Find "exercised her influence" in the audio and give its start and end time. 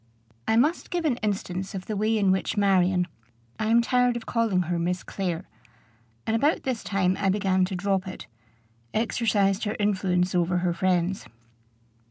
8.95-10.33